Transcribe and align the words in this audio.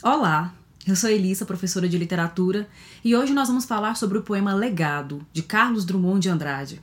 Olá, 0.00 0.54
eu 0.86 0.94
sou 0.94 1.10
Elissa, 1.10 1.44
professora 1.44 1.88
de 1.88 1.98
literatura, 1.98 2.68
e 3.04 3.16
hoje 3.16 3.34
nós 3.34 3.48
vamos 3.48 3.64
falar 3.64 3.96
sobre 3.96 4.16
o 4.16 4.22
poema 4.22 4.54
Legado, 4.54 5.26
de 5.32 5.42
Carlos 5.42 5.84
Drummond 5.84 6.20
de 6.20 6.28
Andrade. 6.28 6.80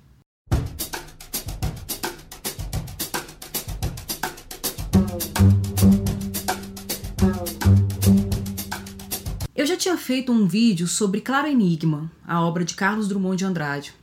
Eu 9.55 9.65
já 9.65 9.77
tinha 9.77 9.95
feito 9.95 10.33
um 10.33 10.45
vídeo 10.45 10.85
sobre 10.85 11.21
Claro 11.21 11.47
Enigma, 11.47 12.11
a 12.27 12.41
obra 12.41 12.65
de 12.65 12.75
Carlos 12.75 13.07
Drummond 13.07 13.37
de 13.37 13.45
Andrade. 13.45 13.93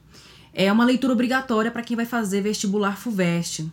É 0.55 0.73
uma 0.73 0.87
leitura 0.87 1.13
obrigatória 1.13 1.71
para 1.71 1.83
quem 1.83 1.99
vai 1.99 2.07
fazer 2.07 2.41
vestibular 2.41 2.97
FUVEST, 2.97 3.71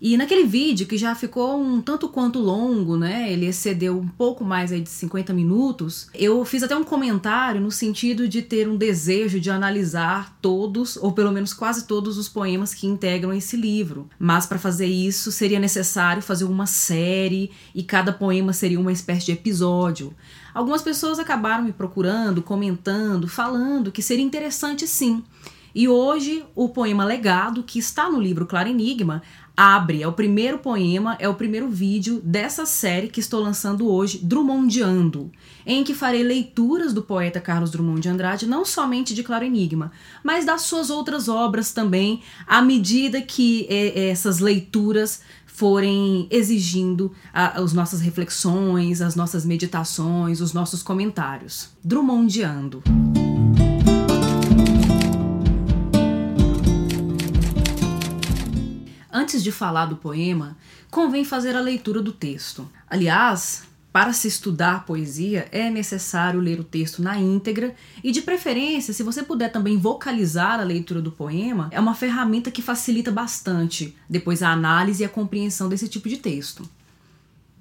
e 0.00 0.16
naquele 0.16 0.44
vídeo, 0.44 0.86
que 0.86 0.98
já 0.98 1.14
ficou 1.14 1.60
um 1.60 1.80
tanto 1.80 2.08
quanto 2.08 2.38
longo, 2.38 2.96
né? 2.96 3.32
Ele 3.32 3.46
excedeu 3.46 3.98
um 3.98 4.08
pouco 4.08 4.44
mais 4.44 4.72
aí 4.72 4.80
de 4.80 4.90
50 4.90 5.32
minutos. 5.32 6.08
Eu 6.12 6.44
fiz 6.44 6.62
até 6.62 6.76
um 6.76 6.84
comentário 6.84 7.60
no 7.60 7.70
sentido 7.70 8.28
de 8.28 8.42
ter 8.42 8.68
um 8.68 8.76
desejo 8.76 9.40
de 9.40 9.50
analisar 9.50 10.36
todos, 10.42 10.96
ou 10.96 11.12
pelo 11.12 11.32
menos 11.32 11.54
quase 11.54 11.86
todos, 11.86 12.18
os 12.18 12.28
poemas 12.28 12.74
que 12.74 12.86
integram 12.86 13.32
esse 13.32 13.56
livro. 13.56 14.08
Mas 14.18 14.46
para 14.46 14.58
fazer 14.58 14.86
isso 14.86 15.32
seria 15.32 15.58
necessário 15.58 16.22
fazer 16.22 16.44
uma 16.44 16.66
série 16.66 17.50
e 17.74 17.82
cada 17.82 18.12
poema 18.12 18.52
seria 18.52 18.80
uma 18.80 18.92
espécie 18.92 19.26
de 19.26 19.32
episódio. 19.32 20.14
Algumas 20.52 20.82
pessoas 20.82 21.18
acabaram 21.18 21.64
me 21.64 21.72
procurando, 21.72 22.42
comentando, 22.42 23.26
falando 23.26 23.90
que 23.90 24.02
seria 24.02 24.24
interessante 24.24 24.86
sim. 24.86 25.24
E 25.74 25.88
hoje 25.88 26.44
o 26.54 26.68
poema 26.68 27.04
Legado, 27.04 27.64
que 27.64 27.80
está 27.80 28.08
no 28.08 28.20
livro 28.20 28.46
Claro 28.46 28.68
Enigma, 28.68 29.22
abre, 29.56 30.02
é 30.02 30.08
o 30.08 30.12
primeiro 30.12 30.58
poema, 30.58 31.16
é 31.20 31.28
o 31.28 31.34
primeiro 31.34 31.68
vídeo 31.68 32.20
dessa 32.24 32.66
série 32.66 33.08
que 33.08 33.20
estou 33.20 33.40
lançando 33.40 33.88
hoje, 33.88 34.18
Drummondiando, 34.18 35.30
em 35.64 35.84
que 35.84 35.94
farei 35.94 36.22
leituras 36.22 36.92
do 36.92 37.02
poeta 37.02 37.40
Carlos 37.40 37.70
Drummond 37.70 38.00
de 38.00 38.08
Andrade, 38.08 38.46
não 38.46 38.64
somente 38.64 39.14
de 39.14 39.22
Claro 39.22 39.44
Enigma, 39.44 39.92
mas 40.22 40.44
das 40.44 40.62
suas 40.62 40.90
outras 40.90 41.28
obras 41.28 41.72
também, 41.72 42.22
à 42.46 42.60
medida 42.60 43.22
que 43.22 43.66
é, 43.70 44.08
essas 44.08 44.40
leituras 44.40 45.20
forem 45.46 46.26
exigindo 46.32 47.12
as 47.32 47.72
nossas 47.72 48.00
reflexões, 48.00 49.00
as 49.00 49.14
nossas 49.14 49.44
meditações, 49.44 50.40
os 50.40 50.52
nossos 50.52 50.82
comentários. 50.82 51.68
Drummondiando. 51.82 52.82
Antes 59.16 59.44
de 59.44 59.52
falar 59.52 59.86
do 59.86 59.94
poema, 59.94 60.56
convém 60.90 61.24
fazer 61.24 61.54
a 61.54 61.60
leitura 61.60 62.02
do 62.02 62.10
texto. 62.10 62.68
Aliás, 62.90 63.62
para 63.92 64.12
se 64.12 64.26
estudar 64.26 64.84
poesia, 64.84 65.46
é 65.52 65.70
necessário 65.70 66.40
ler 66.40 66.58
o 66.58 66.64
texto 66.64 67.00
na 67.00 67.16
íntegra 67.16 67.76
e, 68.02 68.10
de 68.10 68.22
preferência, 68.22 68.92
se 68.92 69.04
você 69.04 69.22
puder 69.22 69.52
também 69.52 69.78
vocalizar 69.78 70.58
a 70.58 70.64
leitura 70.64 71.00
do 71.00 71.12
poema, 71.12 71.68
é 71.70 71.78
uma 71.78 71.94
ferramenta 71.94 72.50
que 72.50 72.60
facilita 72.60 73.12
bastante 73.12 73.96
depois 74.10 74.42
a 74.42 74.50
análise 74.50 75.04
e 75.04 75.06
a 75.06 75.08
compreensão 75.08 75.68
desse 75.68 75.86
tipo 75.86 76.08
de 76.08 76.16
texto. 76.16 76.68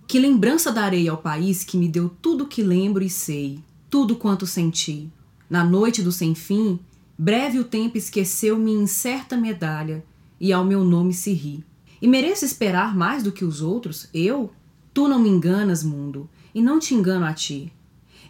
Que 0.07 0.17
lembrança 0.17 0.71
darei 0.71 1.07
ao 1.07 1.17
país 1.17 1.63
que 1.63 1.77
me 1.77 1.87
deu 1.87 2.09
tudo 2.19 2.47
que 2.47 2.63
lembro 2.63 3.03
e 3.03 3.09
sei, 3.11 3.59
tudo 3.91 4.15
quanto 4.15 4.47
senti. 4.47 5.07
Na 5.47 5.63
noite 5.63 6.01
do 6.01 6.11
sem 6.11 6.33
fim, 6.33 6.79
breve 7.15 7.59
o 7.59 7.63
tempo 7.63 7.95
esqueceu-me 7.95 8.71
incerta 8.71 9.37
medalha 9.37 10.03
e 10.39 10.51
ao 10.51 10.65
meu 10.65 10.83
nome 10.83 11.13
se 11.13 11.33
ri. 11.33 11.63
E 12.01 12.07
mereço 12.07 12.43
esperar 12.43 12.95
mais 12.95 13.23
do 13.23 13.31
que 13.31 13.45
os 13.45 13.61
outros? 13.61 14.09
Eu? 14.13 14.51
Tu 14.93 15.07
não 15.07 15.19
me 15.19 15.29
enganas, 15.29 15.83
mundo, 15.83 16.29
e 16.53 16.61
não 16.61 16.79
te 16.79 16.93
engano 16.93 17.25
a 17.25 17.33
ti. 17.33 17.71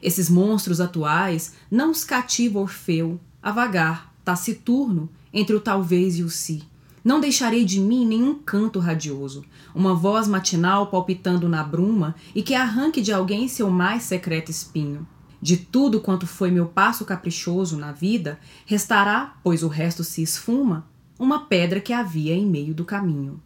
Esses 0.01 0.29
monstros 0.29 0.79
atuais 0.79 1.53
não 1.71 1.91
os 1.91 2.03
cativa 2.03 2.59
Orfeu, 2.59 3.19
a 3.41 3.51
vagar, 3.51 4.13
taciturno, 4.23 5.09
entre 5.33 5.55
o 5.55 5.59
talvez 5.59 6.17
e 6.17 6.23
o 6.23 6.29
si. 6.29 6.63
Não 7.03 7.19
deixarei 7.19 7.66
de 7.66 7.79
mim 7.79 8.05
nenhum 8.05 8.35
canto 8.35 8.79
radioso, 8.79 9.44
uma 9.75 9.94
voz 9.94 10.28
matinal 10.28 10.88
palpitando 10.88 11.49
na 11.49 11.63
bruma 11.63 12.16
e 12.33 12.41
que 12.41 12.53
arranque 12.53 13.01
de 13.01 13.11
alguém 13.11 13.47
seu 13.47 13.69
mais 13.69 14.03
secreto 14.03 14.49
espinho. 14.49 15.05
De 15.41 15.57
tudo 15.57 15.99
quanto 15.99 16.25
foi 16.25 16.49
meu 16.49 16.67
passo 16.67 17.03
caprichoso 17.03 17.75
na 17.75 17.91
vida, 17.91 18.39
restará, 18.66 19.35
pois 19.44 19.63
o 19.63 19.67
resto 19.67 20.01
se 20.01 20.22
esfuma, 20.22 20.88
uma 21.23 21.45
pedra 21.45 21.79
que 21.79 21.94
havia 21.94 22.35
em 22.35 22.45
meio 22.45 22.73
do 22.73 22.85
caminho. 22.85 23.41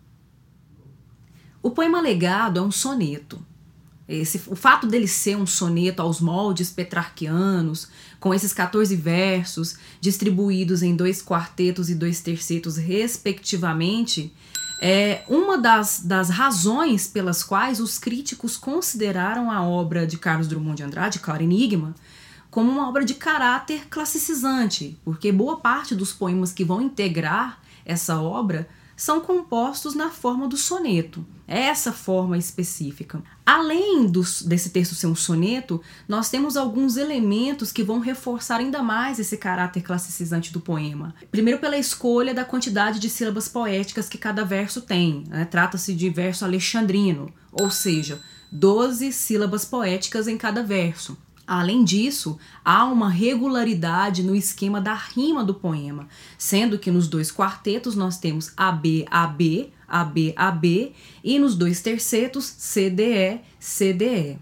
O 1.62 1.72
poema 1.72 2.02
legado 2.02 2.60
é 2.60 2.62
um 2.62 2.72
soneto. 2.72 3.40
Esse, 4.08 4.42
o 4.48 4.56
fato 4.56 4.88
dele 4.88 5.08
ser 5.08 5.36
um 5.36 5.46
soneto 5.46 6.02
aos 6.02 6.22
moldes 6.22 6.70
petrarquianos, 6.70 7.90
com 8.20 8.34
esses 8.34 8.54
14 8.54 8.96
versos 8.96 9.76
distribuídos 10.00 10.82
em 10.82 10.96
dois 10.96 11.22
quartetos 11.22 11.90
e 11.90 11.96
dois 11.96 12.22
tercetos, 12.22 12.78
respectivamente, 12.78 14.34
é 14.82 15.24
uma 15.28 15.58
das, 15.58 16.02
das 16.02 16.30
razões 16.30 17.08
pelas 17.08 17.44
quais 17.44 17.80
os 17.80 18.00
críticos 18.00 18.56
consideraram 18.56 19.52
a 19.52 19.62
obra 19.62 20.08
de 20.08 20.18
Carlos 20.18 20.48
Drummond 20.48 20.78
de 20.78 20.84
Andrade, 20.84 21.20
Claro 21.20 21.44
Enigma, 21.44 21.94
como 22.50 22.72
uma 22.72 22.88
obra 22.88 23.04
de 23.04 23.14
caráter 23.14 23.88
classicizante, 23.90 24.98
porque 25.04 25.32
boa 25.32 25.58
parte 25.58 25.94
dos 25.94 26.14
poemas 26.14 26.54
que 26.54 26.64
vão 26.64 26.82
integrar 26.82 27.62
essa 27.88 28.22
obra 28.22 28.68
são 28.98 29.22
compostos 29.22 29.94
na 29.94 30.10
forma 30.10 30.48
do 30.48 30.58
soneto, 30.58 31.24
é 31.48 31.66
essa 31.66 31.94
forma 31.94 32.36
específica. 32.36 33.24
Além 33.46 34.08
dos, 34.08 34.42
desse 34.42 34.72
texto 34.72 34.96
ser 34.96 35.06
um 35.06 35.16
soneto, 35.16 35.80
nós 36.08 36.32
temos 36.32 36.58
alguns 36.58 36.98
elementos 36.98 37.72
que 37.72 37.84
vão 37.84 38.00
reforçar 38.00 38.58
ainda 38.58 38.82
mais 38.82 39.20
esse 39.20 39.38
caráter 39.38 39.84
classicizante 39.84 40.52
do 40.52 40.60
poema. 40.60 41.14
Primeiro, 41.32 41.60
pela 41.60 41.78
escolha 41.78 42.34
da 42.34 42.44
quantidade 42.44 43.00
de 43.00 43.08
sílabas 43.08 43.48
poéticas 43.48 44.10
que 44.10 44.18
cada 44.18 44.44
verso 44.44 44.82
tem. 44.82 45.24
Né? 45.30 45.46
Trata-se 45.46 45.94
de 45.94 46.10
verso 46.10 46.44
alexandrino, 46.44 47.32
ou 47.52 47.70
seja, 47.70 48.20
12 48.52 49.14
sílabas 49.14 49.64
poéticas 49.64 50.28
em 50.28 50.38
cada 50.38 50.64
verso. 50.64 51.16
Além 51.48 51.86
disso, 51.86 52.38
há 52.64 52.84
uma 52.84 53.10
regularidade 53.10 54.22
no 54.22 54.36
esquema 54.36 54.82
da 54.82 54.94
rima 54.94 55.46
do 55.46 55.54
poema, 55.54 56.10
sendo 56.38 56.78
que 56.78 56.92
nos 56.92 57.08
dois 57.08 57.32
quartetos 57.32 57.96
nós 57.96 58.18
temos 58.18 58.52
AB, 58.58 59.06
AB, 59.10 59.72
AB, 59.88 60.34
AB 60.36 60.94
e 61.24 61.40
nos 61.40 61.56
dois 61.56 61.82
tercetos 61.82 62.46
CDE, 62.50 63.40
CDE. 63.62 64.40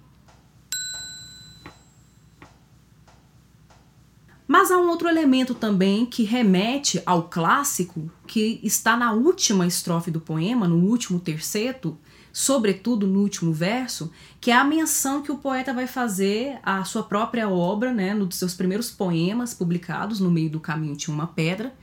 Mas 4.47 4.72
há 4.72 4.77
um 4.77 4.89
outro 4.89 5.07
elemento 5.07 5.53
também 5.53 6.07
que 6.07 6.23
remete 6.23 7.01
ao 7.05 7.29
clássico, 7.29 8.09
que 8.25 8.59
está 8.63 8.97
na 8.97 9.11
última 9.11 9.67
estrofe 9.67 10.09
do 10.09 10.22
poema, 10.22 10.67
no 10.67 10.77
último 10.87 11.19
terceto, 11.19 11.97
sobretudo 12.38 13.07
no 13.07 13.22
último 13.22 13.53
verso, 13.53 14.12
que 14.41 14.51
é 14.51 14.56
a 14.57 14.63
menção 14.66 15.22
que 15.22 15.31
o 15.31 15.38
poeta 15.38 15.73
vai 15.73 15.88
fazer 15.88 16.59
à 16.63 16.84
sua 16.84 17.01
própria 17.01 17.47
obra, 17.47 17.94
né, 17.94 18.13
um 18.13 18.25
dos 18.25 18.38
seus 18.38 18.53
primeiros 18.53 18.91
poemas 18.91 19.53
publicados, 19.53 20.19
No 20.19 20.29
Meio 20.29 20.50
do 20.50 20.59
Caminho 20.59 20.97
Tinha 20.97 21.16
uma 21.16 21.28
Pedra, 21.28 21.73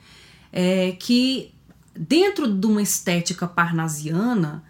é, 0.53 0.93
que 0.93 1.55
dentro 1.97 2.47
de 2.47 2.67
uma 2.67 2.83
estética 2.83 3.49
parnasiana, 3.49 4.63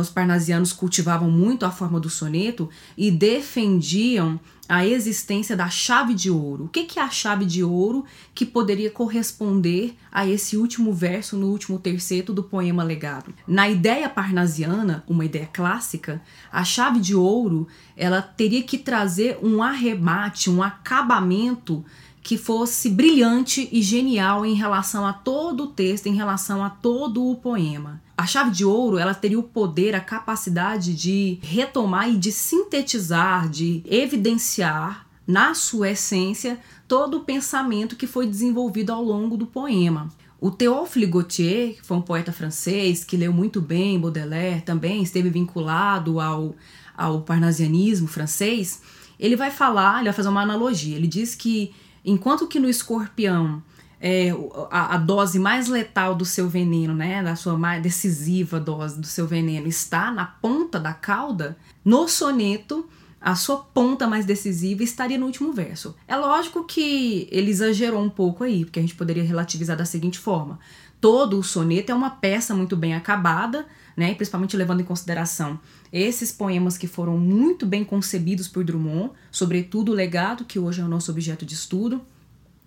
os 0.00 0.10
parnasianos 0.10 0.72
cultivavam 0.72 1.30
muito 1.30 1.64
a 1.64 1.70
forma 1.70 1.98
do 1.98 2.10
soneto 2.10 2.68
e 2.96 3.10
defendiam 3.10 4.38
a 4.68 4.84
existência 4.84 5.56
da 5.56 5.68
chave 5.68 6.12
de 6.12 6.30
ouro. 6.30 6.64
O 6.64 6.68
que 6.68 6.98
é 6.98 7.02
a 7.02 7.10
chave 7.10 7.44
de 7.44 7.62
ouro 7.62 8.04
que 8.34 8.44
poderia 8.44 8.90
corresponder 8.90 9.94
a 10.10 10.26
esse 10.26 10.56
último 10.56 10.92
verso 10.92 11.36
no 11.36 11.46
último 11.48 11.78
terceto 11.78 12.32
do 12.32 12.42
poema 12.42 12.82
Legado? 12.82 13.32
Na 13.46 13.68
ideia 13.68 14.08
parnasiana, 14.08 15.04
uma 15.06 15.24
ideia 15.24 15.48
clássica, 15.52 16.20
a 16.50 16.64
chave 16.64 16.98
de 16.98 17.14
ouro 17.14 17.68
ela 17.96 18.20
teria 18.20 18.62
que 18.62 18.78
trazer 18.78 19.38
um 19.42 19.62
arremate, 19.62 20.50
um 20.50 20.62
acabamento 20.62 21.84
que 22.26 22.36
fosse 22.36 22.90
brilhante 22.90 23.68
e 23.70 23.80
genial 23.80 24.44
em 24.44 24.54
relação 24.54 25.06
a 25.06 25.12
todo 25.12 25.62
o 25.62 25.66
texto, 25.68 26.08
em 26.08 26.16
relação 26.16 26.64
a 26.64 26.68
todo 26.68 27.24
o 27.24 27.36
poema. 27.36 28.02
A 28.16 28.26
chave 28.26 28.50
de 28.50 28.64
ouro, 28.64 28.98
ela 28.98 29.14
teria 29.14 29.38
o 29.38 29.42
poder, 29.42 29.94
a 29.94 30.00
capacidade 30.00 30.94
de 30.94 31.38
retomar 31.42 32.08
e 32.08 32.16
de 32.16 32.32
sintetizar, 32.32 33.48
de 33.48 33.82
evidenciar 33.84 35.06
na 35.26 35.52
sua 35.54 35.90
essência 35.90 36.58
todo 36.88 37.18
o 37.18 37.24
pensamento 37.24 37.96
que 37.96 38.06
foi 38.06 38.26
desenvolvido 38.26 38.92
ao 38.92 39.02
longo 39.02 39.36
do 39.36 39.46
poema. 39.46 40.08
O 40.40 40.50
Théophile 40.50 41.06
Gautier, 41.06 41.74
que 41.74 41.82
foi 41.82 41.96
um 41.96 42.02
poeta 42.02 42.32
francês 42.32 43.04
que 43.04 43.16
leu 43.16 43.32
muito 43.32 43.60
bem 43.60 44.00
Baudelaire, 44.00 44.62
também 44.62 45.02
esteve 45.02 45.28
vinculado 45.28 46.20
ao, 46.20 46.54
ao 46.96 47.22
parnasianismo 47.22 48.06
francês, 48.06 48.80
ele 49.18 49.36
vai 49.36 49.50
falar, 49.50 49.96
ele 49.96 50.04
vai 50.04 50.12
fazer 50.12 50.28
uma 50.28 50.42
analogia. 50.42 50.96
Ele 50.96 51.06
diz 51.06 51.34
que 51.34 51.74
Enquanto 52.06 52.46
que 52.46 52.60
no 52.60 52.68
escorpião 52.68 53.60
é, 54.00 54.30
a, 54.70 54.94
a, 54.94 54.98
dose 54.98 55.38
mais 55.38 55.68
letal 55.68 56.14
do 56.14 56.24
seu 56.24 56.48
veneno, 56.48 56.94
né, 56.94 57.22
da 57.22 57.34
sua 57.34 57.56
mais 57.56 57.82
decisiva 57.82 58.60
dose 58.60 59.00
do 59.00 59.06
seu 59.06 59.26
veneno 59.26 59.66
está 59.66 60.10
na 60.10 60.26
ponta 60.26 60.78
da 60.78 60.92
cauda, 60.92 61.56
no 61.84 62.06
soneto 62.06 62.88
a 63.20 63.34
sua 63.34 63.56
ponta 63.56 64.06
mais 64.06 64.24
decisiva 64.24 64.82
estaria 64.82 65.18
no 65.18 65.26
último 65.26 65.52
verso. 65.52 65.96
É 66.06 66.14
lógico 66.14 66.64
que 66.64 67.26
ele 67.30 67.50
exagerou 67.50 68.02
um 68.02 68.10
pouco 68.10 68.44
aí, 68.44 68.64
porque 68.64 68.78
a 68.78 68.82
gente 68.82 68.94
poderia 68.94 69.24
relativizar 69.24 69.76
da 69.76 69.84
seguinte 69.84 70.18
forma: 70.18 70.60
todo 71.00 71.38
o 71.38 71.42
soneto 71.42 71.90
é 71.90 71.94
uma 71.94 72.10
peça 72.10 72.54
muito 72.54 72.76
bem 72.76 72.94
acabada, 72.94 73.66
né, 73.96 74.14
principalmente 74.14 74.56
levando 74.56 74.80
em 74.80 74.84
consideração 74.84 75.58
esses 75.92 76.30
poemas 76.30 76.76
que 76.76 76.86
foram 76.86 77.16
muito 77.16 77.64
bem 77.64 77.84
concebidos 77.84 78.48
por 78.48 78.62
Drummond, 78.62 79.12
sobretudo 79.30 79.92
o 79.92 79.94
legado, 79.94 80.44
que 80.44 80.58
hoje 80.58 80.80
é 80.80 80.84
o 80.84 80.88
nosso 80.88 81.10
objeto 81.10 81.46
de 81.46 81.54
estudo. 81.54 82.02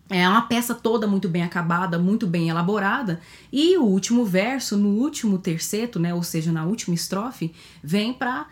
É 0.09 0.27
uma 0.27 0.41
peça 0.41 0.73
toda 0.73 1.05
muito 1.05 1.29
bem 1.29 1.43
acabada, 1.43 1.99
muito 1.99 2.25
bem 2.25 2.49
elaborada, 2.49 3.21
e 3.53 3.77
o 3.77 3.83
último 3.83 4.25
verso, 4.25 4.75
no 4.75 4.89
último 4.89 5.37
terceto, 5.37 5.99
né, 5.99 6.13
ou 6.13 6.23
seja, 6.23 6.51
na 6.51 6.65
última 6.65 6.95
estrofe, 6.95 7.53
vem 7.83 8.11
para 8.11 8.47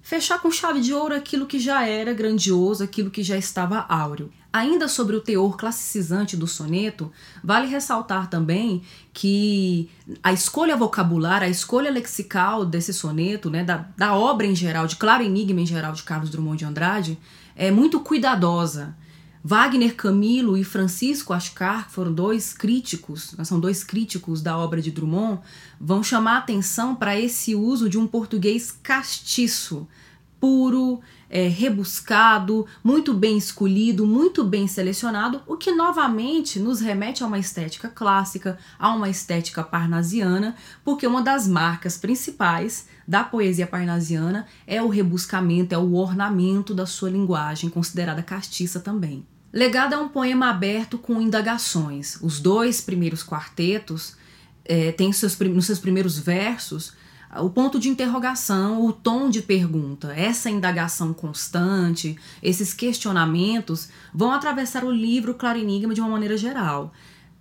fechar 0.00 0.40
com 0.40 0.50
chave 0.50 0.80
de 0.80 0.94
ouro 0.94 1.14
aquilo 1.14 1.46
que 1.46 1.58
já 1.58 1.86
era 1.86 2.14
grandioso, 2.14 2.82
aquilo 2.82 3.10
que 3.10 3.22
já 3.22 3.36
estava 3.36 3.84
áureo. 3.88 4.32
Ainda 4.50 4.88
sobre 4.88 5.14
o 5.16 5.20
teor 5.20 5.56
classicizante 5.56 6.36
do 6.36 6.46
soneto, 6.46 7.10
vale 7.42 7.66
ressaltar 7.66 8.28
também 8.28 8.82
que 9.12 9.88
a 10.22 10.32
escolha 10.32 10.76
vocabular, 10.76 11.42
a 11.42 11.48
escolha 11.48 11.90
lexical 11.90 12.64
desse 12.64 12.92
soneto, 12.92 13.48
né, 13.48 13.64
da, 13.64 13.86
da 13.96 14.14
obra 14.14 14.46
em 14.46 14.54
geral, 14.54 14.86
de 14.86 14.96
Claro 14.96 15.22
Enigma 15.22 15.60
em 15.60 15.66
geral 15.66 15.92
de 15.92 16.02
Carlos 16.02 16.30
Drummond 16.30 16.58
de 16.58 16.64
Andrade, 16.64 17.18
é 17.54 17.70
muito 17.70 18.00
cuidadosa. 18.00 18.94
Wagner 19.44 19.96
Camilo 19.96 20.56
e 20.56 20.62
Francisco 20.62 21.32
Ascar, 21.32 21.86
que 21.86 21.92
foram 21.92 22.12
dois 22.12 22.54
críticos, 22.54 23.34
são 23.42 23.58
dois 23.58 23.82
críticos 23.82 24.40
da 24.40 24.56
obra 24.56 24.80
de 24.80 24.92
Drummond, 24.92 25.40
vão 25.80 26.00
chamar 26.00 26.38
atenção 26.38 26.94
para 26.94 27.18
esse 27.18 27.52
uso 27.52 27.88
de 27.88 27.98
um 27.98 28.06
português 28.06 28.70
castiço, 28.70 29.88
puro, 30.38 31.00
é, 31.28 31.48
rebuscado, 31.48 32.66
muito 32.84 33.12
bem 33.14 33.36
escolhido, 33.36 34.06
muito 34.06 34.44
bem 34.44 34.68
selecionado, 34.68 35.42
o 35.46 35.56
que 35.56 35.72
novamente 35.72 36.60
nos 36.60 36.80
remete 36.80 37.24
a 37.24 37.26
uma 37.26 37.38
estética 37.38 37.88
clássica, 37.88 38.58
a 38.78 38.94
uma 38.94 39.08
estética 39.08 39.64
parnasiana, 39.64 40.54
porque 40.84 41.06
uma 41.06 41.22
das 41.22 41.48
marcas 41.48 41.96
principais 41.96 42.86
da 43.08 43.24
poesia 43.24 43.66
parnasiana 43.66 44.46
é 44.66 44.80
o 44.80 44.88
rebuscamento, 44.88 45.74
é 45.74 45.78
o 45.78 45.94
ornamento 45.94 46.74
da 46.74 46.86
sua 46.86 47.10
linguagem, 47.10 47.70
considerada 47.70 48.22
castiça 48.22 48.78
também. 48.78 49.26
Legado 49.52 49.94
é 49.94 49.98
um 49.98 50.08
poema 50.08 50.48
aberto 50.48 50.96
com 50.96 51.20
indagações. 51.20 52.16
Os 52.22 52.40
dois 52.40 52.80
primeiros 52.80 53.22
quartetos 53.22 54.16
é, 54.64 54.92
têm 54.92 55.12
seus, 55.12 55.38
nos 55.38 55.66
seus 55.66 55.78
primeiros 55.78 56.18
versos 56.18 56.94
o 57.40 57.48
ponto 57.48 57.78
de 57.78 57.88
interrogação, 57.88 58.84
o 58.84 58.92
tom 58.92 59.30
de 59.30 59.40
pergunta, 59.40 60.12
essa 60.14 60.50
indagação 60.50 61.14
constante, 61.14 62.16
esses 62.42 62.74
questionamentos 62.74 63.88
vão 64.12 64.32
atravessar 64.32 64.84
o 64.84 64.90
livro 64.90 65.34
Claro 65.34 65.58
Enigma 65.58 65.94
de 65.94 66.00
uma 66.02 66.10
maneira 66.10 66.36
geral. 66.36 66.92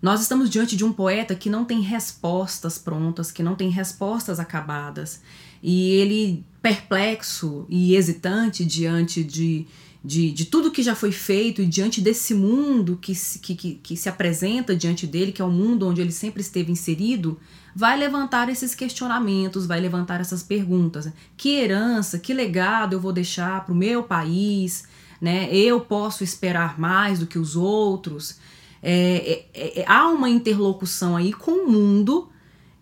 Nós 0.02 0.22
estamos 0.22 0.50
diante 0.50 0.78
de 0.78 0.86
um 0.86 0.94
poeta 0.94 1.36
que 1.36 1.50
não 1.50 1.66
tem 1.66 1.81
respostas 1.81 2.78
prontas, 2.78 3.31
que 3.31 3.44
não 3.44 3.54
tem 3.54 3.69
respostas 3.69 4.40
acabadas. 4.40 5.22
E 5.62 5.92
ele, 5.92 6.44
perplexo 6.62 7.68
e 7.69 7.96
hesitante 7.96 8.66
diante 8.66 9.24
de, 9.24 9.68
de, 10.03 10.31
de 10.31 10.45
tudo 10.45 10.71
que 10.71 10.81
já 10.81 10.95
foi 10.95 11.12
feito 11.12 11.62
e 11.62 11.65
diante 11.65 12.01
desse 12.01 12.33
mundo 12.33 12.98
que, 13.00 13.13
que, 13.13 13.56
que, 13.56 13.75
que 13.75 13.95
se 13.95 14.09
apresenta 14.09 14.75
diante 14.75 15.06
dele, 15.06 15.31
que 15.31 15.42
é 15.42 15.45
o 15.45 15.48
um 15.48 15.51
mundo 15.51 15.88
onde 15.88 16.01
ele 16.01 16.12
sempre 16.12 16.42
esteve 16.42 16.71
inserido, 16.71 17.39
vai 17.75 17.98
levantar 17.98 18.50
esses 18.50 18.74
questionamentos, 18.74 19.65
vai 19.65 19.80
levantar 19.80 20.19
essas 20.19 20.42
perguntas. 20.42 21.12
Que 21.38 21.59
herança, 21.59 22.18
que 22.18 22.33
legado 22.33 22.94
eu 22.94 23.00
vou 23.00 23.13
deixar 23.13 23.63
para 23.63 23.74
o 23.74 23.77
meu 23.77 24.03
país? 24.03 24.86
Né? 25.21 25.53
Eu 25.53 25.81
posso 25.81 26.24
esperar 26.24 26.80
mais 26.80 27.19
do 27.19 27.27
que 27.27 27.38
os 27.38 27.56
outros? 27.56 28.39
É, 28.81 29.45
é, 29.54 29.81
é, 29.81 29.86
há 29.88 30.07
uma 30.07 30.30
interlocução 30.30 31.15
aí 31.15 31.31
com 31.31 31.65
o 31.65 31.71
mundo 31.71 32.27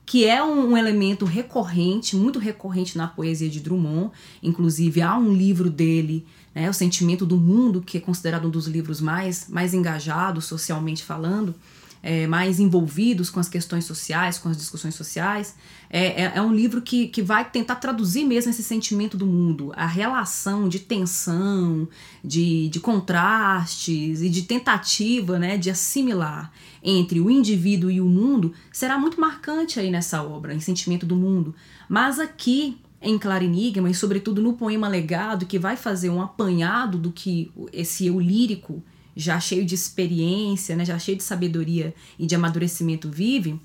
que 0.10 0.26
é 0.26 0.44
um, 0.44 0.76
elemento 0.76 1.24
recorrente, 1.24 2.16
muito 2.16 2.40
recorrente 2.40 2.98
na 2.98 3.08
poesia 3.08 3.48
de 3.48 3.60
Drummond. 3.60 4.10
Inclusive, 4.42 5.04
há 5.04 5.16
um 5.16 5.32
livro 5.32 5.70
dele, 5.70 6.26
né, 6.54 6.70
O 6.70 6.74
Sentimento 6.74 7.26
do 7.26 7.38
Mundo, 7.38 7.82
que 7.82 7.98
é 7.98 8.02
considerado 8.02 8.48
um 8.48 8.52
dos 8.52 8.68
livros 8.68 9.00
mais, 9.00 9.48
mais 9.48 9.74
engajados 9.74 10.46
socialmente 10.46 11.04
falando, 11.04 11.56
é, 12.02 12.26
mais 12.28 12.60
envolvidos 12.60 13.30
com 13.30 13.40
as 13.40 13.50
questões 13.50 13.86
sociais, 13.86 14.38
com 14.38 14.50
as 14.50 14.58
discussões 14.58 14.96
sociais. 14.96 15.56
É, 15.90 16.24
é, 16.24 16.32
é, 16.36 16.42
um 16.42 16.54
livro 16.54 16.82
que, 16.82 17.08
que 17.08 17.22
vai 17.22 17.50
tentar 17.50 17.76
traduzir 17.76 18.26
mesmo 18.26 18.52
esse 18.52 18.64
sentimento 18.64 19.18
do 19.18 19.26
mundo, 19.26 19.74
a 19.76 19.86
relação 19.86 20.70
de 20.70 20.80
tensão, 20.80 21.88
de, 22.24 22.70
de 22.70 22.80
contrastes 22.80 24.22
e 24.22 24.30
de 24.30 24.44
tentativa 24.44 25.38
né, 25.38 25.58
de 25.58 25.70
assimilar 25.70 26.52
entre 26.82 27.20
o 27.20 27.30
indivíduo 27.30 27.92
e 27.92 28.00
o 28.00 28.06
mundo 28.06 28.54
será 28.72 28.98
muito 28.98 29.20
marcante 29.20 29.80
aí 29.80 29.92
nessa 29.92 30.24
obra, 30.24 30.54
em 30.54 30.60
Sentimento 30.60 31.06
do 31.06 31.16
Mundo. 31.16 31.54
Mas 31.90 32.20
aqui 32.20 32.78
em 33.02 33.18
Claro 33.18 33.44
Enigma, 33.44 33.90
e 33.90 33.94
sobretudo 33.94 34.42
no 34.42 34.54
poema 34.54 34.88
Legado, 34.88 35.46
que 35.46 35.58
vai 35.58 35.78
fazer 35.78 36.10
um 36.10 36.22
apanhado 36.22 36.98
do 36.98 37.12
que 37.12 37.52
esse 37.72 38.08
eu 38.08 38.20
lírico 38.20 38.84
já 39.16 39.40
cheio 39.40 39.66
de 39.66 39.76
experiência, 39.76 40.76
né, 40.76 40.86
já 40.86 40.98
cheio 40.98 41.18
de 41.18 41.24
sabedoria 41.24 41.94
e 42.18 42.26
de 42.26 42.36
amadurecimento 42.36 43.10
vive, 43.10 43.60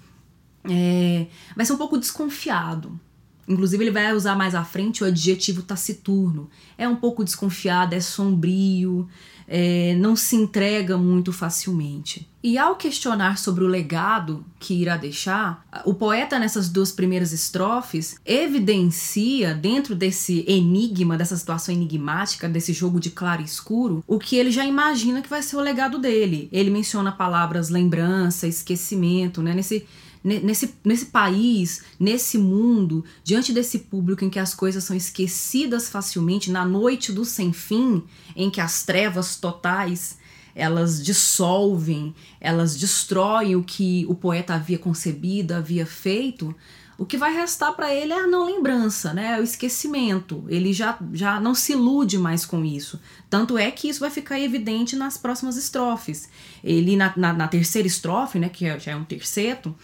é, 0.69 1.27
vai 1.55 1.65
ser 1.65 1.73
um 1.73 1.79
pouco 1.79 1.99
desconfiado. 1.99 2.99
Inclusive, 3.47 3.85
ele 3.85 3.91
vai 3.91 4.13
usar 4.13 4.35
mais 4.35 4.55
à 4.55 4.65
frente 4.65 5.03
o 5.03 5.07
adjetivo 5.07 5.63
taciturno. 5.63 6.49
É 6.77 6.89
um 6.89 6.97
pouco 6.97 7.25
desconfiado, 7.25 7.95
é 7.95 8.01
sombrio, 8.01 9.09
é, 9.47 9.95
não 9.99 10.17
se 10.17 10.37
entrega 10.37 10.97
muito 10.97 11.33
facilmente. 11.33 12.29
E 12.43 12.59
ao 12.59 12.77
questionar 12.77 13.39
sobre 13.39 13.65
o 13.65 13.67
legado 13.67 14.45
que 14.59 14.75
irá 14.75 14.97
deixar, 14.97 15.65
o 15.85 15.95
poeta, 15.95 16.39
nessas 16.39 16.69
duas 16.69 16.93
primeiras 16.93 17.33
estrofes, 17.33 18.17
evidencia, 18.25 19.55
dentro 19.55 19.95
desse 19.95 20.45
enigma, 20.47 21.17
dessa 21.17 21.37
situação 21.37 21.75
enigmática, 21.75 22.49
desse 22.49 22.73
jogo 22.73 23.01
de 23.01 23.11
claro 23.11 23.41
e 23.41 23.47
escuro, 23.47 24.05
o 24.07 24.19
que 24.19 24.37
ele 24.37 24.51
já 24.51 24.65
imagina 24.65 25.23
que 25.23 25.31
vai 25.31 25.43
ser 25.43 25.57
o 25.57 25.61
legado 25.61 25.99
dele. 25.99 26.49
Ele 26.53 26.71
menciona 26.71 27.13
palavras 27.13 27.71
lembrança, 27.71 28.47
esquecimento, 28.47 29.43
né? 29.43 29.55
Nesse 29.55 29.87
nesse, 30.25 30.75
nesse 30.83 31.07
país, 31.07 31.83
nesse 32.01 32.39
mundo, 32.39 33.05
diante 33.23 33.53
desse 33.53 33.81
público 33.81 34.25
em 34.25 34.31
que 34.31 34.39
as 34.39 34.55
coisas 34.55 34.83
são 34.83 34.97
esquecidas 34.97 35.91
facilmente, 35.91 36.51
na 36.51 36.65
noite 36.65 37.13
do 37.13 37.25
sem 37.25 37.53
fim, 37.53 38.03
em 38.35 38.51
que 38.51 38.61
as 38.61 38.83
trevas 38.83 39.37
totais 39.37 40.19
elas 40.57 41.03
dissolvem, 41.03 42.15
elas 42.41 42.77
destroem 42.77 43.57
o 43.57 43.63
que 43.63 44.07
o 44.09 44.15
poeta 44.15 44.55
havia 44.55 44.79
concebido, 44.79 45.53
havia 45.53 45.85
feito, 45.85 46.55
o 46.97 47.05
que 47.05 47.17
vai 47.17 47.35
restar 47.35 47.73
para 47.75 47.93
ele 47.93 48.13
é 48.13 48.21
a 48.21 48.27
não 48.27 48.47
lembrança, 48.47 49.13
né? 49.13 49.33
É 49.33 49.41
o 49.41 49.43
esquecimento. 49.43 50.45
Ele 50.49 50.73
já, 50.73 50.97
já 51.13 51.41
não 51.41 51.55
se 51.55 51.73
ilude 51.73 52.17
mais 52.17 52.47
com 52.47 52.65
isso. 52.65 53.01
Tanto 53.29 53.59
é 53.59 53.69
que 53.71 53.89
isso 53.89 54.01
vai 54.01 54.11
ficar 54.11 54.39
evidente 54.39 54.95
nas 54.95 55.19
próximas 55.19 55.57
estrofes. 55.57 56.29
Ele, 56.63 56.97
na, 56.97 57.13
na, 57.17 57.33
na 57.33 57.49
terceira 57.49 57.89
estrofe, 57.89 58.39
né, 58.39 58.49
que 58.49 58.65
é, 58.67 58.79
já 58.79 58.93
é 58.93 58.97
um 58.97 59.05
terceto, 59.05 59.75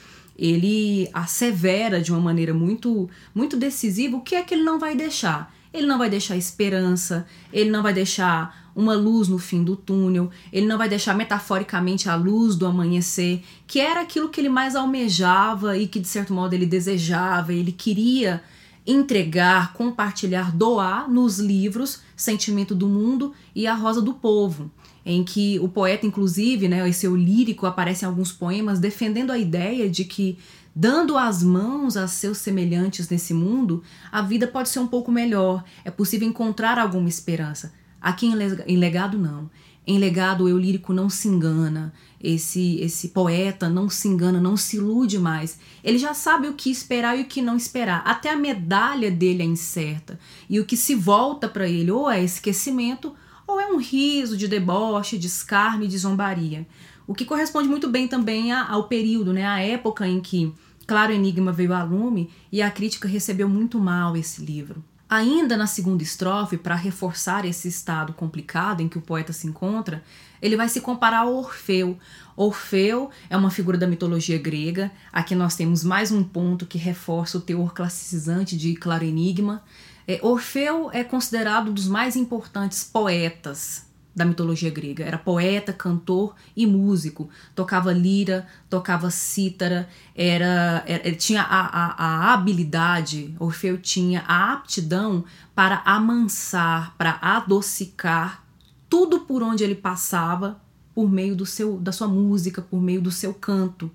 ele 0.40 1.06
assevera 1.12 2.00
de 2.00 2.11
uma 2.11 2.20
maneira 2.20 2.54
muito, 2.54 3.11
muito 3.35 3.59
decisiva 3.59 4.16
o 4.16 4.23
que 4.23 4.35
é 4.35 4.42
que 4.42 4.54
ele 4.54 4.62
não 4.62 4.78
vai 4.78 4.97
deixar. 4.97 5.54
Ele 5.73 5.87
não 5.87 5.99
vai 5.99 6.09
deixar 6.09 6.35
esperança, 6.35 7.26
ele 7.52 7.70
não 7.70 7.82
vai 7.82 7.92
deixar 7.92 8.70
uma 8.75 8.94
luz 8.94 9.28
no 9.28 9.38
fim 9.38 9.62
do 9.62 9.76
túnel, 9.76 10.30
ele 10.50 10.66
não 10.66 10.78
vai 10.78 10.88
deixar 10.88 11.14
metaforicamente 11.14 12.09
a 12.09 12.16
luz 12.16 12.56
do 12.56 12.66
amanhecer, 12.66 13.44
que 13.66 13.78
era 13.78 14.00
aquilo 14.00 14.30
que 14.30 14.40
ele 14.40 14.49
mais 14.49 14.75
almejava 14.75 15.76
e 15.76 15.87
que 15.87 16.00
de 16.00 16.09
certo 16.09 16.32
modo 16.32 16.54
ele 16.54 16.66
desejava, 16.66 17.52
ele 17.52 17.70
queria 17.70 18.42
entregar, 18.87 19.72
compartilhar, 19.72 20.54
doar 20.54 21.10
nos 21.10 21.38
livros 21.38 22.00
Sentimento 22.16 22.75
do 22.75 22.88
Mundo 22.88 23.32
e 23.54 23.66
A 23.66 23.75
Rosa 23.75 24.00
do 24.00 24.14
Povo 24.14 24.70
em 25.04 25.25
que 25.25 25.58
o 25.60 25.68
poeta, 25.68 26.06
inclusive, 26.06 26.68
né, 26.68 26.88
esse 26.88 27.06
eu 27.06 27.16
lírico, 27.16 27.66
aparece 27.66 28.04
em 28.04 28.08
alguns 28.08 28.32
poemas 28.32 28.78
defendendo 28.78 29.30
a 29.30 29.38
ideia 29.38 29.88
de 29.88 30.04
que, 30.04 30.38
dando 30.75 31.16
as 31.16 31.42
mãos 31.42 31.96
a 31.96 32.06
seus 32.06 32.38
semelhantes 32.38 33.08
nesse 33.08 33.32
mundo, 33.32 33.82
a 34.12 34.22
vida 34.22 34.46
pode 34.46 34.68
ser 34.68 34.78
um 34.78 34.87
pouco 34.87 35.10
melhor, 35.10 35.64
é 35.84 35.90
possível 35.90 36.28
encontrar 36.28 36.78
alguma 36.78 37.08
esperança. 37.08 37.72
Aqui 38.00 38.26
em 38.66 38.76
Legado, 38.76 39.18
não. 39.18 39.50
Em 39.90 39.99
Legado, 39.99 40.49
eu 40.49 40.56
lírico 40.56 40.92
não 40.92 41.11
se 41.11 41.26
engana, 41.26 41.92
esse, 42.23 42.78
esse 42.80 43.09
poeta 43.09 43.68
não 43.68 43.90
se 43.90 44.06
engana, 44.06 44.40
não 44.40 44.56
se 44.56 44.76
ilude 44.76 45.18
mais. 45.18 45.59
Ele 45.82 45.99
já 45.99 46.14
sabe 46.14 46.47
o 46.47 46.54
que 46.54 46.70
esperar 46.70 47.18
e 47.18 47.23
o 47.23 47.25
que 47.25 47.42
não 47.42 47.56
esperar. 47.56 48.00
Até 48.06 48.30
a 48.30 48.37
medalha 48.37 49.11
dele 49.11 49.42
é 49.42 49.47
incerta. 49.47 50.16
E 50.49 50.61
o 50.61 50.64
que 50.64 50.76
se 50.76 50.94
volta 50.94 51.49
para 51.49 51.68
ele 51.68 51.90
ou 51.90 52.09
é 52.09 52.23
esquecimento 52.23 53.12
ou 53.44 53.61
é 53.61 53.66
um 53.66 53.78
riso 53.78 54.37
de 54.37 54.47
deboche, 54.47 55.18
de 55.18 55.26
escárnio 55.26 55.87
e 55.87 55.88
de 55.88 55.99
zombaria. 55.99 56.64
O 57.04 57.12
que 57.12 57.25
corresponde 57.25 57.68
muito 57.68 57.88
bem 57.88 58.06
também 58.06 58.52
ao 58.52 58.85
período, 58.85 59.32
né, 59.32 59.44
à 59.44 59.59
época 59.59 60.06
em 60.06 60.20
que 60.20 60.54
Claro 60.87 61.12
Enigma 61.12 61.50
veio 61.50 61.75
a 61.75 61.82
lume 61.82 62.30
e 62.52 62.62
a 62.62 62.70
crítica 62.70 63.09
recebeu 63.09 63.49
muito 63.49 63.80
mal 63.80 64.16
esse 64.16 64.40
livro. 64.40 64.85
Ainda 65.11 65.57
na 65.57 65.67
segunda 65.67 66.05
estrofe, 66.05 66.57
para 66.57 66.76
reforçar 66.76 67.45
esse 67.45 67.67
estado 67.67 68.12
complicado 68.12 68.81
em 68.81 68.88
que 68.88 68.97
o 68.97 69.00
poeta 69.00 69.33
se 69.33 69.49
encontra, 69.49 70.05
ele 70.40 70.57
vai 70.57 70.69
se 70.69 70.81
comparar 70.81 71.23
ao 71.23 71.35
Orfeu. 71.35 71.99
Orfeu 72.37 73.11
é 73.29 73.37
uma 73.37 73.50
figura 73.50 73.76
da 73.76 73.88
mitologia 73.88 74.38
grega. 74.38 74.88
Aqui 75.12 75.35
nós 75.35 75.57
temos 75.57 75.83
mais 75.83 76.12
um 76.12 76.23
ponto 76.23 76.64
que 76.64 76.79
reforça 76.79 77.38
o 77.38 77.40
teor 77.40 77.75
classicizante 77.75 78.57
de 78.57 78.76
Claro 78.76 79.02
Enigma. 79.02 79.64
É, 80.07 80.21
Orfeu 80.23 80.93
é 80.93 81.02
considerado 81.02 81.73
um 81.73 81.75
dos 81.75 81.88
mais 81.88 82.14
importantes 82.14 82.85
poetas 82.85 83.89
da 84.14 84.25
mitologia 84.25 84.71
grega. 84.71 85.05
Era 85.05 85.19
poeta, 85.19 85.73
cantor 85.73 86.35
e 86.57 86.67
músico. 86.67 87.29
Tocava 87.55 87.93
lira, 87.93 88.47
tocava 88.69 89.11
cítara, 89.11 89.88
era, 90.14 90.83
era 90.87 91.12
tinha 91.14 91.43
a, 91.43 91.67
a, 91.67 92.05
a, 92.05 92.35
habilidade, 92.35 93.35
Orfeu 93.38 93.79
tinha 93.79 94.25
a 94.26 94.52
aptidão 94.52 95.25
para 95.55 95.83
amansar, 95.85 96.95
para 96.97 97.19
adocicar 97.21 98.45
tudo 98.88 99.21
por 99.21 99.43
onde 99.43 99.62
ele 99.62 99.76
passava 99.76 100.61
por 100.95 101.09
meio 101.09 101.37
do 101.37 101.47
seu, 101.47 101.79
da 101.79 101.93
sua 101.93 102.09
música, 102.09 102.61
por 102.61 102.83
meio 102.83 103.00
do 103.00 103.12
seu 103.12 103.33
canto. 103.33 103.90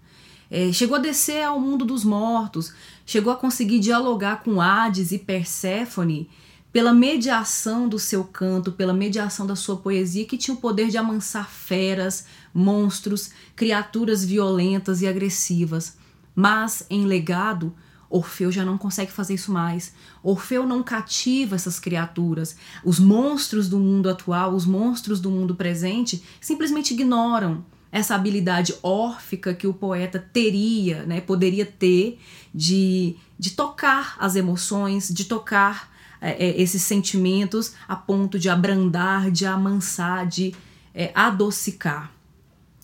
É, 0.49 0.71
chegou 0.71 0.95
a 0.95 0.99
descer 0.99 1.43
ao 1.43 1.59
mundo 1.59 1.83
dos 1.83 2.03
mortos, 2.03 2.73
chegou 3.05 3.33
a 3.33 3.35
conseguir 3.35 3.79
dialogar 3.79 4.43
com 4.43 4.61
Hades 4.61 5.11
e 5.11 5.19
Perséfone 5.19 6.29
pela 6.75 6.93
mediação 6.93 7.87
do 7.87 7.97
seu 7.97 8.21
canto, 8.25 8.69
pela 8.69 8.93
mediação 8.93 9.47
da 9.47 9.55
sua 9.55 9.77
poesia, 9.77 10.25
que 10.25 10.37
tinha 10.37 10.53
o 10.53 10.59
poder 10.59 10.89
de 10.89 10.97
amansar 10.97 11.49
feras, 11.49 12.25
monstros, 12.53 13.29
criaturas 13.55 14.25
violentas 14.25 15.01
e 15.01 15.07
agressivas. 15.07 15.95
Mas, 16.35 16.85
em 16.89 17.05
legado, 17.05 17.73
Orfeu 18.09 18.51
já 18.51 18.65
não 18.65 18.77
consegue 18.77 19.09
fazer 19.09 19.35
isso 19.35 19.53
mais. 19.53 19.93
Orfeu 20.21 20.67
não 20.67 20.83
cativa 20.83 21.55
essas 21.55 21.79
criaturas. 21.79 22.57
Os 22.83 22.99
monstros 22.99 23.69
do 23.69 23.79
mundo 23.79 24.09
atual, 24.09 24.53
os 24.53 24.65
monstros 24.65 25.21
do 25.21 25.31
mundo 25.31 25.55
presente, 25.55 26.21
simplesmente 26.41 26.93
ignoram 26.93 27.63
essa 27.89 28.15
habilidade 28.15 28.75
órfica 28.83 29.53
que 29.53 29.65
o 29.65 29.73
poeta 29.73 30.19
teria, 30.19 31.05
né, 31.05 31.21
poderia 31.21 31.65
ter 31.65 32.19
de, 32.53 33.15
de 33.39 33.51
tocar 33.51 34.17
as 34.19 34.35
emoções, 34.35 35.07
de 35.07 35.23
tocar 35.23 35.94
é, 36.21 36.31
é, 36.31 36.61
esses 36.61 36.81
sentimentos 36.81 37.73
a 37.87 37.95
ponto 37.95 38.39
de 38.39 38.49
abrandar, 38.49 39.31
de 39.31 39.45
amansar, 39.45 40.25
de 40.25 40.53
é, 40.93 41.11
adocicar. 41.13 42.11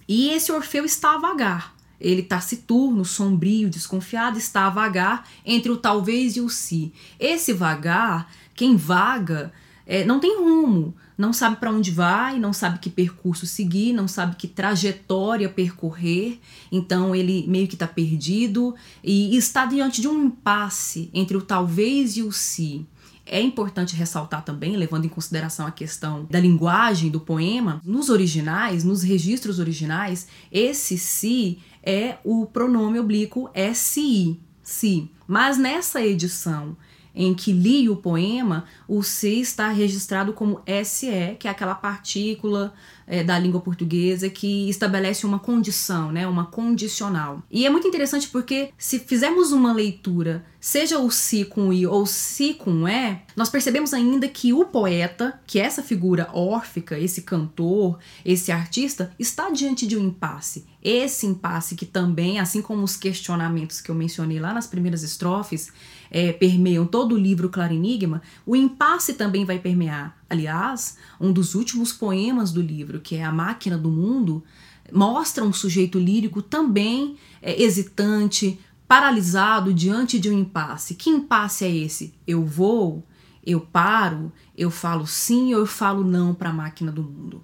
E 0.08 0.30
esse 0.30 0.52
Orfeu 0.52 0.86
está 0.86 1.16
a 1.16 1.20
vagar. 1.20 1.76
Ele 2.00 2.24
taciturno, 2.24 3.06
sombrio, 3.06 3.70
desconfiado, 3.70 4.38
está 4.38 4.66
a 4.66 4.70
vagar 4.70 5.28
entre 5.46 5.72
o 5.72 5.78
talvez 5.78 6.36
e 6.36 6.42
o 6.42 6.50
se. 6.50 6.92
Esse 7.20 7.54
vagar, 7.54 8.30
quem 8.56 8.76
vaga, 8.76 9.54
é, 9.86 10.04
não 10.04 10.20
tem 10.20 10.38
rumo, 10.38 10.96
não 11.18 11.32
sabe 11.32 11.58
para 11.58 11.72
onde 11.72 11.92
vai, 11.92 12.40
não 12.40 12.52
sabe 12.52 12.80
que 12.80 12.90
percurso 12.90 13.46
seguir, 13.46 13.94
não 13.94 14.08
sabe 14.08 14.36
que 14.36 14.48
trajetória 14.48 15.48
percorrer, 15.48 16.40
então 16.72 17.16
ele 17.16 17.46
meio 17.48 17.68
que 17.68 17.76
está 17.76 17.88
perdido 17.88 18.74
e 19.04 19.36
está 19.38 19.66
diante 19.66 20.02
de 20.02 20.08
um 20.08 20.26
impasse 20.26 21.10
entre 21.14 21.38
o 21.38 21.42
talvez 21.42 22.18
e 22.18 22.24
o 22.24 22.32
se. 22.32 22.86
É 23.26 23.40
importante 23.40 23.96
ressaltar 23.96 24.44
também, 24.44 24.76
levando 24.76 25.06
em 25.06 25.10
consideração 25.10 25.66
a 25.66 25.72
questão 25.72 26.26
da 26.30 26.40
linguagem 26.40 27.10
do 27.10 27.20
poema, 27.20 27.82
nos 27.86 28.10
originais, 28.10 28.84
nos 28.84 29.04
registros 29.04 29.60
originais, 29.60 30.28
esse 30.52 30.98
si 30.98 31.60
é 31.84 32.18
o 32.24 32.46
pronome 32.46 33.00
oblíquo 33.00 33.50
SI, 33.74 34.40
si. 34.64 35.10
Mas 35.28 35.58
nessa 35.58 36.02
edição 36.02 36.76
em 37.14 37.34
que 37.34 37.52
li 37.52 37.90
o 37.90 37.96
poema, 37.96 38.66
o 38.88 39.04
si 39.04 39.42
está 39.42 39.70
registrado 39.70 40.34
como 40.34 40.62
SE, 40.86 41.36
que 41.40 41.48
é 41.48 41.52
aquela 41.52 41.76
partícula 41.76 42.74
é, 43.08 43.24
da 43.24 43.38
língua 43.38 43.62
portuguesa 43.62 44.30
que 44.30 44.70
estabelece 44.70 45.26
uma 45.26 45.40
condição, 45.40 46.12
né, 46.12 46.28
uma 46.28 46.46
condicional. 46.46 47.42
E 47.50 47.66
é 47.66 47.70
muito 47.70 47.88
interessante 47.88 48.28
porque 48.28 48.70
se 48.78 49.00
fizermos 49.00 49.52
uma 49.52 49.74
leitura, 49.74 50.46
seja 50.60 51.00
o 51.00 51.10
si 51.10 51.44
com 51.44 51.74
i 51.74 51.86
ou 51.86 52.06
si 52.06 52.54
com 52.54 52.88
e, 52.88 53.22
nós 53.36 53.50
percebemos 53.50 53.94
ainda 53.94 54.28
que 54.28 54.54
o 54.54 54.66
poeta, 54.66 55.40
que 55.48 55.60
é 55.60 55.64
essa 55.64 55.82
figura 55.82 56.30
órfica, 56.34 56.98
esse 56.98 57.24
cantor, 57.24 57.98
esse 58.24 58.52
artista, 58.52 59.12
está 59.18 59.50
diante 59.50 59.88
de 59.88 59.98
um 59.98 60.08
impasse. 60.08 60.66
Esse 60.84 61.26
impasse 61.26 61.76
que 61.76 61.86
também, 61.86 62.40
assim 62.40 62.62
como 62.62 62.84
os 62.84 62.96
questionamentos 62.96 63.82
que 63.82 63.90
eu 63.90 63.96
mencionei 63.96 64.40
lá 64.40 64.54
nas 64.54 64.68
primeiras 64.68 65.04
estrofes, 65.04 65.72
é, 66.10 66.34
permeiam 66.34 66.86
todo 66.86 67.16
o 67.16 67.18
livro 67.18 67.50
Claro 67.50 67.74
Enigma, 67.74 68.22
o 68.46 68.56
impasse 68.56 69.14
também 69.14 69.46
vai 69.46 69.60
permear. 69.60 70.21
Aliás, 70.32 70.98
um 71.20 71.34
dos 71.34 71.56
últimos 71.56 71.92
poemas 71.92 72.54
do 72.54 72.62
livro, 72.62 73.02
que 73.02 73.16
é 73.18 73.24
A 73.26 73.34
Máquina 73.34 73.78
do 73.78 73.92
Mundo, 73.92 74.42
mostra 74.90 75.44
um 75.44 75.52
sujeito 75.52 76.00
lírico 76.00 76.42
também 76.42 77.18
é, 77.42 77.62
hesitante, 77.62 78.58
paralisado 78.88 79.74
diante 79.74 80.18
de 80.18 80.30
um 80.30 80.40
impasse. 80.40 80.96
Que 80.96 81.10
impasse 81.10 81.66
é 81.66 81.70
esse? 81.70 82.14
Eu 82.26 82.46
vou, 82.46 83.06
eu 83.46 83.60
paro, 83.60 84.32
eu 84.58 84.72
falo 84.72 85.06
sim 85.06 85.54
ou 85.54 85.60
eu 85.60 85.66
falo 85.66 86.02
não 86.02 86.34
para 86.34 86.50
a 86.50 86.54
máquina 86.54 86.94
do 86.94 87.04
mundo. 87.04 87.44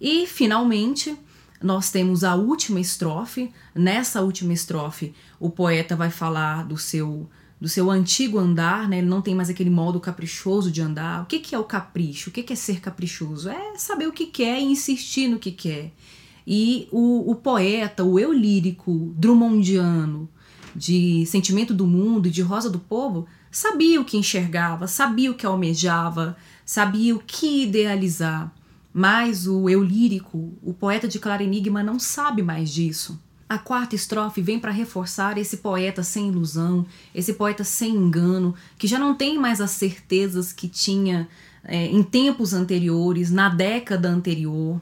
E, 0.00 0.26
finalmente, 0.26 1.14
nós 1.62 1.90
temos 1.90 2.24
a 2.24 2.34
última 2.34 2.80
estrofe. 2.80 3.52
Nessa 3.74 4.22
última 4.22 4.54
estrofe, 4.54 5.14
o 5.38 5.50
poeta 5.50 5.94
vai 5.94 6.08
falar 6.08 6.64
do 6.64 6.78
seu 6.78 7.28
do 7.60 7.68
seu 7.68 7.90
antigo 7.90 8.38
andar, 8.38 8.88
né? 8.88 8.98
Ele 8.98 9.06
não 9.06 9.22
tem 9.22 9.34
mais 9.34 9.48
aquele 9.48 9.70
modo 9.70 9.98
caprichoso 9.98 10.70
de 10.70 10.82
andar. 10.82 11.22
O 11.22 11.26
que, 11.26 11.38
que 11.38 11.54
é 11.54 11.58
o 11.58 11.64
capricho? 11.64 12.30
O 12.30 12.32
que, 12.32 12.42
que 12.42 12.52
é 12.52 12.56
ser 12.56 12.80
caprichoso? 12.80 13.48
É 13.48 13.76
saber 13.76 14.06
o 14.06 14.12
que 14.12 14.26
quer 14.26 14.60
e 14.60 14.64
insistir 14.64 15.28
no 15.28 15.38
que 15.38 15.50
quer. 15.50 15.92
E 16.46 16.86
o, 16.92 17.30
o 17.30 17.34
poeta, 17.34 18.04
o 18.04 18.18
eu 18.18 18.32
lírico 18.32 19.14
drummondiano, 19.16 20.28
de 20.74 21.24
Sentimento 21.26 21.72
do 21.72 21.86
Mundo 21.86 22.28
e 22.28 22.30
de 22.30 22.42
Rosa 22.42 22.68
do 22.68 22.78
Povo, 22.78 23.26
sabia 23.50 24.00
o 24.00 24.04
que 24.04 24.18
enxergava, 24.18 24.86
sabia 24.86 25.30
o 25.30 25.34
que 25.34 25.46
almejava, 25.46 26.36
sabia 26.64 27.16
o 27.16 27.18
que 27.18 27.62
idealizar. 27.62 28.52
Mas 28.92 29.46
o 29.46 29.68
eu 29.68 29.82
lírico, 29.82 30.52
o 30.62 30.72
poeta 30.74 31.08
de 31.08 31.18
Claro 31.18 31.42
Enigma, 31.42 31.82
não 31.82 31.98
sabe 31.98 32.42
mais 32.42 32.70
disso. 32.70 33.20
A 33.48 33.58
quarta 33.58 33.94
estrofe 33.94 34.42
vem 34.42 34.58
para 34.58 34.72
reforçar 34.72 35.38
esse 35.38 35.58
poeta 35.58 36.02
sem 36.02 36.28
ilusão, 36.28 36.84
esse 37.14 37.34
poeta 37.34 37.62
sem 37.62 37.94
engano, 37.94 38.54
que 38.76 38.88
já 38.88 38.98
não 38.98 39.14
tem 39.14 39.38
mais 39.38 39.60
as 39.60 39.70
certezas 39.70 40.52
que 40.52 40.66
tinha 40.66 41.28
é, 41.62 41.86
em 41.86 42.02
tempos 42.02 42.52
anteriores, 42.52 43.30
na 43.30 43.48
década 43.48 44.08
anterior, 44.08 44.80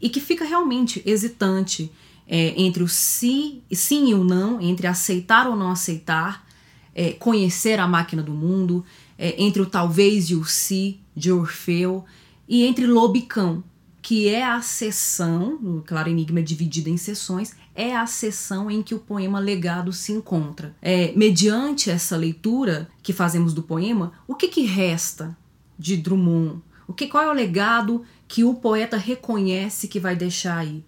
e 0.00 0.10
que 0.10 0.20
fica 0.20 0.44
realmente 0.44 1.02
hesitante 1.06 1.90
é, 2.28 2.60
entre 2.60 2.82
o 2.82 2.88
sim, 2.88 3.62
sim 3.72 4.10
e 4.10 4.14
o 4.14 4.22
não, 4.22 4.60
entre 4.60 4.86
aceitar 4.86 5.46
ou 5.46 5.56
não 5.56 5.70
aceitar, 5.70 6.46
é, 6.94 7.12
conhecer 7.12 7.80
a 7.80 7.88
máquina 7.88 8.22
do 8.22 8.32
mundo, 8.32 8.84
é, 9.18 9.42
entre 9.42 9.62
o 9.62 9.66
talvez 9.66 10.28
e 10.28 10.34
o 10.34 10.44
si 10.44 11.00
de 11.14 11.32
Orfeu, 11.32 12.04
e 12.46 12.64
entre 12.66 12.86
Lobicão, 12.86 13.64
que 14.06 14.28
é 14.28 14.44
a 14.44 14.62
sessão, 14.62 15.54
o 15.54 15.82
Claro 15.84 16.08
Enigma 16.08 16.38
é 16.38 16.42
dividida 16.44 16.88
em 16.88 16.96
sessões, 16.96 17.56
é 17.74 17.96
a 17.96 18.06
sessão 18.06 18.70
em 18.70 18.80
que 18.80 18.94
o 18.94 19.00
poema 19.00 19.40
legado 19.40 19.92
se 19.92 20.12
encontra. 20.12 20.76
É, 20.80 21.12
mediante 21.16 21.90
essa 21.90 22.16
leitura 22.16 22.88
que 23.02 23.12
fazemos 23.12 23.52
do 23.52 23.64
poema, 23.64 24.12
o 24.28 24.36
que, 24.36 24.46
que 24.46 24.64
resta 24.64 25.36
de 25.76 25.96
Drummond? 25.96 26.62
O 26.86 26.92
que, 26.92 27.08
qual 27.08 27.24
é 27.24 27.28
o 27.28 27.32
legado 27.32 28.04
que 28.28 28.44
o 28.44 28.54
poeta 28.54 28.96
reconhece 28.96 29.88
que 29.88 29.98
vai 29.98 30.14
deixar 30.14 30.58
aí? 30.58 30.84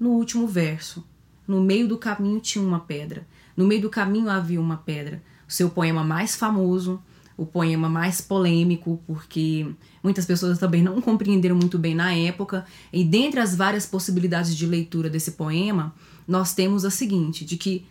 No 0.00 0.12
último 0.12 0.46
verso. 0.46 1.04
No 1.46 1.60
meio 1.60 1.86
do 1.86 1.98
caminho 1.98 2.40
tinha 2.40 2.64
uma 2.64 2.80
pedra. 2.80 3.26
No 3.54 3.66
meio 3.66 3.82
do 3.82 3.90
caminho 3.90 4.30
havia 4.30 4.58
uma 4.58 4.78
pedra. 4.78 5.22
O 5.46 5.52
seu 5.52 5.68
poema 5.68 6.02
mais 6.02 6.34
famoso, 6.34 6.98
o 7.38 7.46
poema 7.46 7.88
mais 7.88 8.20
polêmico, 8.20 9.00
porque 9.06 9.64
muitas 10.02 10.26
pessoas 10.26 10.58
também 10.58 10.82
não 10.82 11.00
compreenderam 11.00 11.54
muito 11.54 11.78
bem 11.78 11.94
na 11.94 12.12
época. 12.12 12.66
E 12.92 13.04
dentre 13.04 13.38
as 13.38 13.54
várias 13.54 13.86
possibilidades 13.86 14.56
de 14.56 14.66
leitura 14.66 15.08
desse 15.08 15.30
poema, 15.30 15.94
nós 16.26 16.52
temos 16.52 16.84
a 16.84 16.90
seguinte: 16.90 17.44
de 17.44 17.56
que 17.56 17.86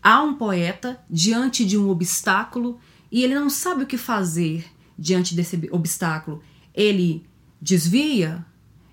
há 0.00 0.22
um 0.22 0.34
poeta 0.34 1.00
diante 1.10 1.64
de 1.64 1.76
um 1.76 1.90
obstáculo 1.90 2.78
e 3.10 3.24
ele 3.24 3.34
não 3.34 3.50
sabe 3.50 3.82
o 3.82 3.86
que 3.86 3.98
fazer 3.98 4.64
diante 4.96 5.34
desse 5.34 5.60
obstáculo. 5.72 6.40
Ele 6.72 7.26
desvia, 7.60 8.46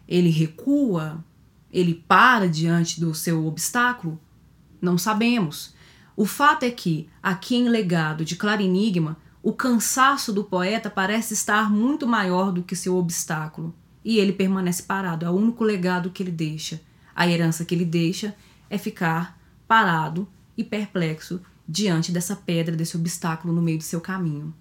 ele 0.07 0.29
recua, 0.29 1.23
ele 1.71 1.93
para 2.07 2.49
diante 2.49 2.99
do 2.99 3.13
seu 3.13 3.45
obstáculo? 3.45 4.19
Não 4.81 4.97
sabemos. 4.97 5.75
O 6.17 6.25
fato 6.25 6.63
é 6.63 6.71
que, 6.71 7.07
aqui 7.21 7.55
em 7.55 7.69
Legado 7.69 8.25
de 8.25 8.35
Claro 8.35 8.61
Enigma, 8.61 9.15
o 9.41 9.53
cansaço 9.53 10.34
do 10.34 10.43
poeta 10.43 10.89
parece 10.89 11.34
estar 11.34 11.72
muito 11.72 12.08
maior 12.08 12.51
do 12.51 12.63
que 12.63 12.75
seu 12.75 12.98
obstáculo, 12.98 13.74
e 14.03 14.17
ele 14.17 14.34
permanece 14.34 14.84
parado. 14.84 15.25
É 15.25 15.29
o 15.29 15.34
único 15.34 15.63
legado 15.63 16.10
que 16.10 16.22
ele 16.22 16.31
deixa. 16.31 16.81
A 17.15 17.27
herança 17.27 17.65
que 17.65 17.74
ele 17.74 17.86
deixa 17.86 18.36
é 18.69 18.77
ficar 18.77 19.39
parado 19.67 20.27
e 20.58 20.63
perplexo 20.63 21.41
diante 21.67 22.12
dessa 22.12 22.36
pedra, 22.36 22.75
desse 22.75 22.98
obstáculo 22.98 23.53
no 23.53 23.62
meio 23.62 23.77
do 23.77 23.84
seu 23.84 24.01
caminho. 24.01 24.53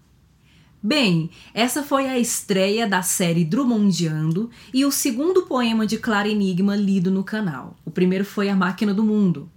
Bem, 0.81 1.31
essa 1.53 1.83
foi 1.83 2.07
a 2.07 2.19
estreia 2.19 2.87
da 2.87 3.03
série 3.03 3.45
Drummondiando 3.45 4.49
e 4.73 4.85
o 4.85 4.93
segundo 4.93 5.43
poema 5.43 5.85
de 5.85 5.99
Clara 5.99 6.29
Enigma 6.29 6.77
lido 6.77 7.11
no 7.11 7.25
canal. 7.25 7.77
O 7.85 7.91
primeiro 7.91 8.25
foi 8.25 8.49
A 8.49 8.55
Máquina 8.55 8.95
do 8.95 9.03
Mundo. 9.03 9.51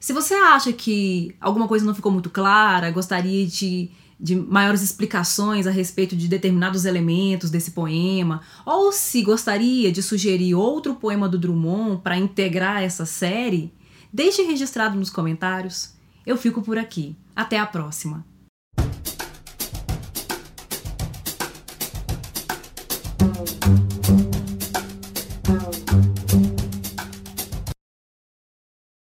Se 0.00 0.12
você 0.12 0.34
acha 0.34 0.72
que 0.72 1.34
alguma 1.40 1.68
coisa 1.68 1.84
não 1.84 1.94
ficou 1.94 2.10
muito 2.10 2.30
clara, 2.30 2.90
gostaria 2.90 3.46
de, 3.46 3.90
de 4.18 4.34
maiores 4.34 4.82
explicações 4.82 5.66
a 5.66 5.70
respeito 5.70 6.16
de 6.16 6.26
determinados 6.26 6.84
elementos 6.84 7.50
desse 7.50 7.70
poema, 7.70 8.40
ou 8.66 8.90
se 8.90 9.22
gostaria 9.22 9.92
de 9.92 10.02
sugerir 10.02 10.54
outro 10.54 10.94
poema 10.94 11.28
do 11.28 11.38
Drummond 11.38 12.02
para 12.02 12.18
integrar 12.18 12.82
essa 12.82 13.06
série, 13.06 13.72
deixe 14.12 14.42
registrado 14.42 14.98
nos 14.98 15.10
comentários. 15.10 15.94
Eu 16.26 16.36
fico 16.36 16.62
por 16.62 16.76
aqui. 16.76 17.16
Até 17.34 17.58
a 17.58 17.66
próxima! 17.66 18.24